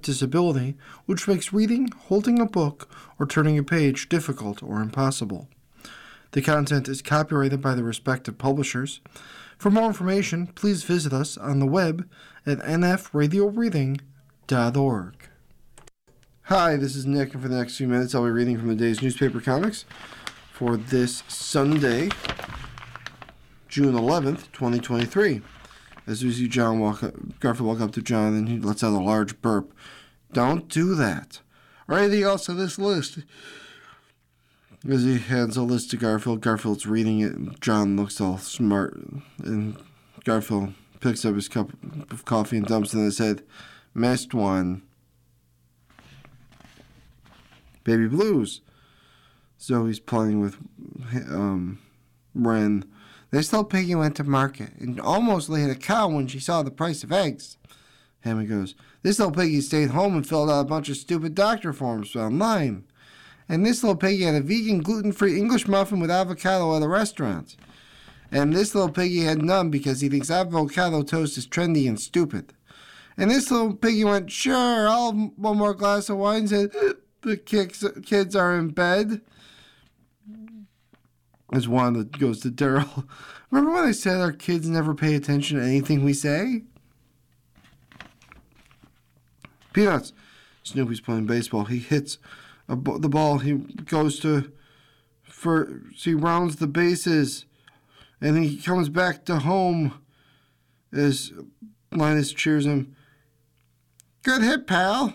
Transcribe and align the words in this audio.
with 0.00 0.06
disability, 0.06 0.76
which 1.04 1.28
makes 1.28 1.52
reading, 1.52 1.90
holding 2.06 2.40
a 2.40 2.46
book, 2.46 2.88
or 3.18 3.26
turning 3.26 3.58
a 3.58 3.62
page 3.62 4.08
difficult 4.08 4.62
or 4.62 4.80
impossible. 4.80 5.46
The 6.32 6.40
content 6.40 6.88
is 6.88 7.02
copyrighted 7.02 7.60
by 7.60 7.74
the 7.74 7.82
respective 7.82 8.38
publishers. 8.38 9.00
For 9.58 9.68
more 9.70 9.88
information, 9.88 10.46
please 10.46 10.84
visit 10.84 11.12
us 11.12 11.36
on 11.36 11.58
the 11.58 11.66
web 11.66 12.08
at 12.46 12.60
nfradioreading.org. 12.60 15.14
Hi, 16.44 16.76
this 16.76 16.96
is 16.96 17.04
Nick, 17.06 17.34
and 17.34 17.42
for 17.42 17.48
the 17.48 17.58
next 17.58 17.76
few 17.76 17.86
minutes, 17.86 18.14
I'll 18.14 18.24
be 18.24 18.30
reading 18.30 18.56
from 18.58 18.68
the 18.68 18.74
day's 18.74 19.02
newspaper 19.02 19.40
comics 19.40 19.84
for 20.52 20.78
this 20.78 21.22
Sunday, 21.28 22.08
June 23.68 23.94
11th, 23.94 24.50
2023. 24.52 25.42
As 26.06 26.24
we 26.24 26.32
see 26.32 26.48
John 26.48 26.80
walk 26.80 27.02
up, 27.02 27.14
Garfield 27.40 27.68
walk 27.68 27.80
up 27.80 27.92
to 27.92 28.02
John, 28.02 28.34
and 28.34 28.48
he 28.48 28.58
lets 28.58 28.82
out 28.82 28.92
a 28.92 29.02
large 29.02 29.40
burp. 29.40 29.72
Don't 30.32 30.68
do 30.68 30.94
that. 30.94 31.40
Or 31.88 31.98
anything 31.98 32.22
else 32.22 32.48
on 32.48 32.56
this 32.56 32.78
list. 32.78 33.18
As 34.88 35.02
he 35.02 35.18
hands 35.18 35.56
a 35.56 35.62
list 35.62 35.90
to 35.90 35.96
Garfield, 35.96 36.40
Garfield's 36.40 36.86
reading 36.86 37.20
it, 37.20 37.32
and 37.32 37.60
John 37.60 37.96
looks 37.96 38.20
all 38.20 38.38
smart, 38.38 38.98
and 39.44 39.76
Garfield 40.24 40.72
picks 41.00 41.24
up 41.24 41.34
his 41.34 41.48
cup 41.48 41.70
of 42.10 42.24
coffee 42.24 42.56
and 42.56 42.66
dumps 42.66 42.94
it 42.94 42.98
in 42.98 43.04
his 43.04 43.18
head. 43.18 43.42
Missed 43.94 44.32
one. 44.32 44.82
Baby 47.84 48.06
Blues. 48.06 48.60
So 49.58 49.86
he's 49.86 50.00
playing 50.00 50.40
with 50.40 50.56
um, 51.28 51.78
Wren. 52.34 52.84
This 53.30 53.52
little 53.52 53.64
piggy 53.64 53.94
went 53.94 54.16
to 54.16 54.24
market 54.24 54.70
and 54.78 55.00
almost 55.00 55.48
laid 55.48 55.70
a 55.70 55.74
cow 55.74 56.08
when 56.08 56.26
she 56.26 56.40
saw 56.40 56.62
the 56.62 56.70
price 56.70 57.04
of 57.04 57.12
eggs. 57.12 57.56
Hammie 58.20 58.46
goes, 58.46 58.74
This 59.02 59.18
little 59.18 59.32
piggy 59.32 59.60
stayed 59.60 59.90
home 59.90 60.14
and 60.14 60.26
filled 60.26 60.50
out 60.50 60.60
a 60.60 60.64
bunch 60.64 60.88
of 60.88 60.96
stupid 60.96 61.34
doctor 61.34 61.72
forms 61.72 62.14
online. 62.16 62.84
And 63.48 63.64
this 63.64 63.82
little 63.82 63.96
piggy 63.96 64.24
had 64.24 64.34
a 64.34 64.40
vegan, 64.40 64.80
gluten 64.80 65.12
free 65.12 65.36
English 65.36 65.66
muffin 65.66 66.00
with 66.00 66.10
avocado 66.10 66.76
at 66.76 66.82
a 66.82 66.88
restaurant. 66.88 67.56
And 68.30 68.52
this 68.52 68.74
little 68.74 68.92
piggy 68.92 69.22
had 69.22 69.42
none 69.42 69.70
because 69.70 70.00
he 70.00 70.08
thinks 70.08 70.30
avocado 70.30 71.02
toast 71.02 71.36
is 71.36 71.46
trendy 71.46 71.88
and 71.88 71.98
stupid. 71.98 72.52
And 73.16 73.30
this 73.30 73.50
little 73.50 73.74
piggy 73.74 74.04
went, 74.04 74.30
Sure, 74.30 74.88
I'll 74.88 75.12
have 75.12 75.30
one 75.36 75.58
more 75.58 75.74
glass 75.74 76.08
of 76.08 76.18
wine. 76.18 76.46
Said, 76.48 76.70
The 77.22 77.36
kids 77.36 78.36
are 78.36 78.56
in 78.56 78.68
bed. 78.68 79.20
There's 81.50 81.68
one 81.68 81.94
that 81.94 82.18
goes 82.18 82.40
to 82.40 82.50
Darryl. 82.50 83.06
Remember 83.50 83.72
when 83.72 83.84
I 83.84 83.92
said 83.92 84.20
our 84.20 84.32
kids 84.32 84.68
never 84.68 84.94
pay 84.94 85.14
attention 85.14 85.58
to 85.58 85.64
anything 85.64 86.04
we 86.04 86.12
say? 86.12 86.62
Peanuts. 89.72 90.12
Snoopy's 90.62 91.00
playing 91.00 91.26
baseball. 91.26 91.64
He 91.64 91.78
hits 91.78 92.18
the 92.68 92.76
ball. 92.76 93.38
He 93.38 93.54
goes 93.54 94.20
to 94.20 94.52
for 95.24 95.80
he 95.94 96.12
rounds 96.12 96.56
the 96.56 96.66
bases, 96.66 97.46
and 98.20 98.36
then 98.36 98.42
he 98.42 98.56
comes 98.56 98.88
back 98.88 99.24
to 99.24 99.38
home. 99.38 99.94
As 100.92 101.32
Linus 101.92 102.32
cheers 102.32 102.66
him, 102.66 102.94
"Good 104.22 104.42
hit, 104.42 104.66
pal!" 104.66 105.14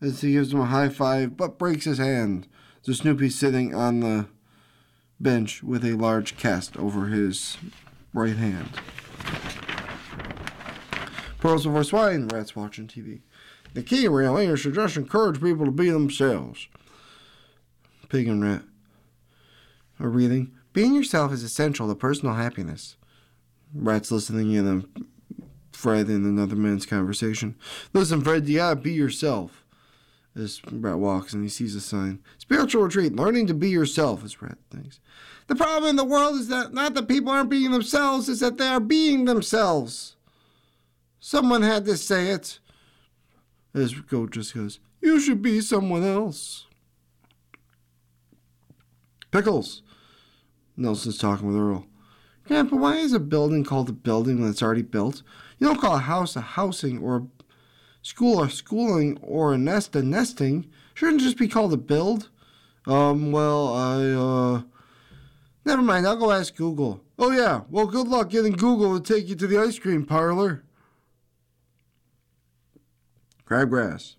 As 0.00 0.20
he 0.20 0.32
gives 0.32 0.52
him 0.52 0.60
a 0.60 0.66
high 0.66 0.88
five, 0.88 1.36
but 1.36 1.58
breaks 1.58 1.84
his 1.84 1.98
hand. 1.98 2.48
So 2.82 2.92
Snoopy's 2.92 3.38
sitting 3.38 3.74
on 3.74 4.00
the 4.00 4.26
bench 5.20 5.62
with 5.62 5.84
a 5.84 5.92
large 5.92 6.36
cast 6.36 6.76
over 6.76 7.06
his 7.06 7.56
right 8.12 8.36
hand. 8.36 8.68
Pearls 11.38 11.64
before 11.64 11.84
swine, 11.84 12.28
rats 12.28 12.56
watching 12.56 12.86
TV. 12.86 13.20
The 13.74 13.82
key 13.82 14.08
really 14.08 14.46
is 14.46 14.62
to 14.62 14.72
just 14.72 14.96
encourage 14.96 15.40
people 15.40 15.64
to 15.64 15.70
be 15.70 15.90
themselves. 15.90 16.68
Pig 18.08 18.26
and 18.26 18.42
rat 18.42 18.62
are 20.00 20.08
reading. 20.08 20.52
Being 20.72 20.94
yourself 20.94 21.32
is 21.32 21.42
essential 21.42 21.88
to 21.88 21.94
personal 21.94 22.34
happiness. 22.34 22.96
Rat's 23.74 24.10
listening 24.10 24.52
in 24.52 24.66
on 24.66 25.06
Fred 25.72 26.08
and 26.08 26.24
another 26.24 26.56
man's 26.56 26.86
conversation. 26.86 27.54
Listen, 27.92 28.22
Fred, 28.22 28.48
you 28.48 28.56
gotta 28.56 28.76
be 28.76 28.92
yourself. 28.92 29.64
As 30.38 30.60
Rat 30.70 30.98
walks 30.98 31.32
and 31.32 31.42
he 31.42 31.48
sees 31.48 31.74
a 31.74 31.80
sign. 31.80 32.20
Spiritual 32.38 32.84
retreat, 32.84 33.16
learning 33.16 33.48
to 33.48 33.54
be 33.54 33.70
yourself, 33.70 34.24
as 34.24 34.40
Rat 34.40 34.58
thinks. 34.70 35.00
The 35.48 35.56
problem 35.56 35.90
in 35.90 35.96
the 35.96 36.04
world 36.04 36.36
is 36.36 36.48
that 36.48 36.72
not 36.72 36.94
that 36.94 37.08
people 37.08 37.32
aren't 37.32 37.50
being 37.50 37.72
themselves, 37.72 38.28
is 38.28 38.40
that 38.40 38.56
they 38.56 38.68
are 38.68 38.80
being 38.80 39.24
themselves. 39.24 40.16
Someone 41.18 41.62
had 41.62 41.84
to 41.86 41.96
say 41.96 42.28
it. 42.28 42.60
As 43.74 43.94
Goat 43.94 44.30
just 44.30 44.54
goes, 44.54 44.78
You 45.00 45.18
should 45.18 45.42
be 45.42 45.60
someone 45.60 46.04
else. 46.04 46.66
Pickles. 49.30 49.82
Nelson's 50.76 51.18
talking 51.18 51.48
with 51.48 51.56
Earl. 51.56 51.86
Grandpa, 52.44 52.76
why 52.76 52.96
is 52.96 53.12
a 53.12 53.20
building 53.20 53.64
called 53.64 53.88
a 53.88 53.92
building 53.92 54.40
when 54.40 54.50
it's 54.50 54.62
already 54.62 54.82
built? 54.82 55.22
You 55.58 55.66
don't 55.66 55.80
call 55.80 55.96
a 55.96 56.00
house 56.00 56.36
a 56.36 56.40
housing 56.40 56.98
or 56.98 57.16
a 57.16 57.37
school 58.02 58.40
or 58.40 58.48
schooling 58.48 59.18
or 59.22 59.54
a 59.54 59.58
nest 59.58 59.94
a 59.96 60.02
nesting. 60.02 60.70
Shouldn't 60.94 61.20
just 61.20 61.36
be 61.36 61.48
called 61.48 61.72
a 61.72 61.76
build? 61.76 62.30
Um, 62.86 63.32
well, 63.32 63.74
I, 63.74 64.04
uh. 64.12 64.62
Never 65.64 65.82
mind, 65.82 66.06
I'll 66.06 66.16
go 66.16 66.32
ask 66.32 66.54
Google. 66.56 67.02
Oh, 67.18 67.30
yeah, 67.30 67.62
well, 67.68 67.86
good 67.86 68.08
luck 68.08 68.30
getting 68.30 68.52
Google 68.52 68.98
to 68.98 69.14
take 69.14 69.28
you 69.28 69.34
to 69.34 69.46
the 69.46 69.58
ice 69.58 69.78
cream 69.78 70.06
parlor. 70.06 70.64
Crabgrass. 73.46 74.16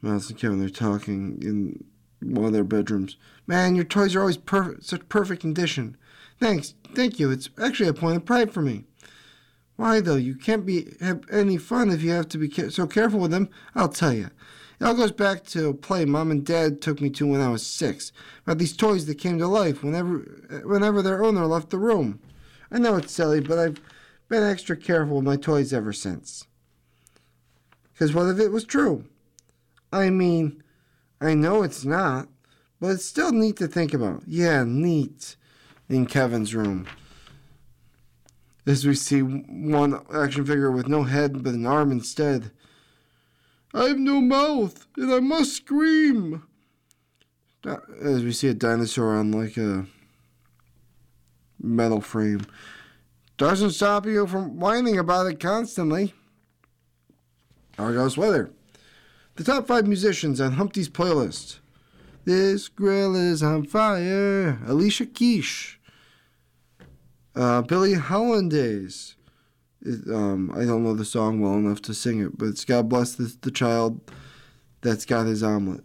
Miles 0.00 0.28
and 0.28 0.38
Kevin, 0.38 0.58
they're 0.58 0.68
talking 0.68 1.38
in 1.40 1.84
one 2.20 2.46
of 2.46 2.52
their 2.52 2.64
bedrooms. 2.64 3.16
Man, 3.46 3.74
your 3.74 3.84
toys 3.84 4.14
are 4.14 4.20
always 4.20 4.36
perfect, 4.36 4.84
such 4.84 5.08
perfect 5.08 5.40
condition. 5.40 5.96
Thanks, 6.40 6.74
thank 6.94 7.20
you. 7.20 7.30
It's 7.30 7.48
actually 7.62 7.88
a 7.88 7.94
point 7.94 8.16
of 8.16 8.24
pride 8.24 8.52
for 8.52 8.60
me. 8.60 8.84
Why 9.76 10.00
though? 10.00 10.16
You 10.16 10.36
can't 10.36 10.64
be 10.64 10.94
have 11.00 11.22
any 11.30 11.56
fun 11.56 11.90
if 11.90 12.02
you 12.02 12.10
have 12.10 12.28
to 12.28 12.38
be 12.38 12.50
so 12.70 12.86
careful 12.86 13.20
with 13.20 13.30
them. 13.30 13.48
I'll 13.74 13.88
tell 13.88 14.12
you. 14.12 14.30
It 14.80 14.84
all 14.84 14.94
goes 14.94 15.12
back 15.12 15.44
to 15.46 15.68
a 15.68 15.74
play 15.74 16.04
Mom 16.04 16.30
and 16.30 16.44
Dad 16.44 16.80
took 16.80 17.00
me 17.00 17.10
to 17.10 17.26
when 17.26 17.40
I 17.40 17.48
was 17.48 17.66
six 17.66 18.12
about 18.42 18.58
these 18.58 18.76
toys 18.76 19.06
that 19.06 19.16
came 19.16 19.38
to 19.38 19.46
life 19.46 19.82
whenever 19.82 20.44
eh, 20.50 20.58
whenever 20.64 21.02
their 21.02 21.24
owner 21.24 21.46
left 21.46 21.70
the 21.70 21.78
room. 21.78 22.20
I 22.70 22.78
know 22.78 22.96
it's 22.96 23.12
silly, 23.12 23.40
but 23.40 23.58
I've 23.58 23.80
been 24.28 24.42
extra 24.42 24.76
careful 24.76 25.16
with 25.16 25.24
my 25.24 25.36
toys 25.36 25.72
ever 25.72 25.92
since. 25.92 26.46
Because 27.92 28.12
what 28.14 28.28
if 28.28 28.38
it 28.40 28.50
was 28.50 28.64
true? 28.64 29.04
I 29.92 30.10
mean, 30.10 30.62
I 31.20 31.34
know 31.34 31.62
it's 31.62 31.84
not, 31.84 32.28
but 32.80 32.88
it's 32.88 33.04
still 33.04 33.32
neat 33.32 33.56
to 33.58 33.68
think 33.68 33.94
about. 33.94 34.22
Yeah, 34.26 34.64
neat. 34.64 35.36
In 35.88 36.06
Kevin's 36.06 36.54
room. 36.54 36.86
As 38.66 38.86
we 38.86 38.94
see 38.94 39.20
one 39.20 40.00
action 40.14 40.46
figure 40.46 40.70
with 40.70 40.88
no 40.88 41.02
head 41.02 41.42
but 41.42 41.54
an 41.54 41.66
arm 41.66 41.92
instead. 41.92 42.50
I 43.74 43.88
have 43.88 43.98
no 43.98 44.20
mouth, 44.20 44.86
and 44.96 45.12
I 45.12 45.20
must 45.20 45.56
scream. 45.56 46.44
As 47.64 48.22
we 48.22 48.32
see 48.32 48.48
a 48.48 48.54
dinosaur 48.54 49.14
on 49.14 49.32
like 49.32 49.56
a 49.56 49.86
metal 51.60 52.00
frame. 52.00 52.46
Doesn't 53.36 53.72
stop 53.72 54.06
you 54.06 54.26
from 54.26 54.60
whining 54.60 54.98
about 54.98 55.26
it 55.26 55.40
constantly. 55.40 56.14
Argyle 57.78 58.10
Sweater. 58.10 58.50
The 59.34 59.44
top 59.44 59.66
five 59.66 59.86
musicians 59.86 60.40
on 60.40 60.52
Humpty's 60.52 60.88
playlist. 60.88 61.58
This 62.24 62.68
grill 62.68 63.16
is 63.16 63.42
on 63.42 63.64
fire. 63.64 64.60
Alicia 64.66 65.06
Keys. 65.06 65.76
Uh, 67.34 67.62
Billie 67.62 67.94
Holidays. 67.94 69.16
It, 69.82 70.08
um, 70.08 70.50
I 70.54 70.64
don't 70.64 70.84
know 70.84 70.94
the 70.94 71.04
song 71.04 71.40
well 71.40 71.54
enough 71.54 71.82
to 71.82 71.94
sing 71.94 72.20
it, 72.20 72.38
but 72.38 72.46
it's 72.46 72.64
God 72.64 72.88
bless 72.88 73.14
the, 73.14 73.34
the 73.40 73.50
child 73.50 74.00
that's 74.80 75.04
got 75.04 75.26
his 75.26 75.42
omelet. 75.42 75.84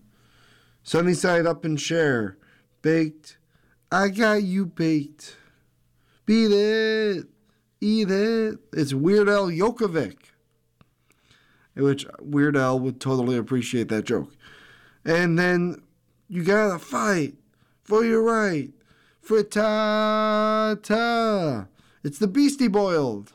Sunny 0.83 1.13
side 1.13 1.45
up 1.45 1.65
and 1.65 1.79
share. 1.79 2.37
Baked. 2.81 3.37
I 3.91 4.09
got 4.09 4.43
you 4.43 4.65
baked. 4.65 5.35
Beat 6.25 6.51
it. 6.51 7.25
Eat 7.81 8.11
it. 8.11 8.59
It's 8.73 8.93
Weird 8.93 9.27
Al 9.27 9.47
Yankovic. 9.47 10.17
Which 11.75 12.05
Weird 12.19 12.55
Al 12.55 12.79
would 12.79 13.01
totally 13.01 13.37
appreciate 13.37 13.89
that 13.89 14.05
joke. 14.05 14.33
And 15.05 15.39
then 15.39 15.81
you 16.27 16.43
gotta 16.43 16.77
fight 16.77 17.35
for 17.83 18.05
your 18.05 18.21
right. 18.21 18.69
Frittata. 19.29 20.87
It's 22.03 22.17
the 22.17 22.25
Beastie 22.27 22.67
Boiled. 22.67 23.31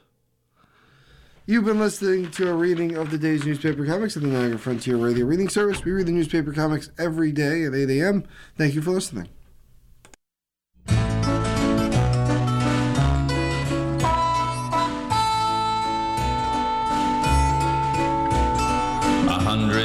You've 1.47 1.67
been 1.67 1.79
listening 1.79 2.33
to 2.33 2.51
a 2.51 2.53
reading 2.53 2.97
of 2.97 3.13
the 3.13 3.19
day's 3.19 3.47
newspaper 3.47 3.87
comics 3.87 4.17
at 4.17 4.25
the 4.25 4.29
Niagara 4.29 4.59
Frontier 4.59 4.97
Radio 4.97 5.25
Reading 5.25 5.49
Service. 5.49 5.85
We 5.85 5.93
read 5.93 6.07
the 6.07 6.13
newspaper 6.13 6.53
comics 6.53 6.91
every 6.99 7.31
day 7.31 7.63
at 7.63 7.75
8 7.75 7.91
a.m. 7.91 8.25
Thank 8.57 8.75
you 8.75 8.83
for 8.83 8.91
listening. 8.91 9.29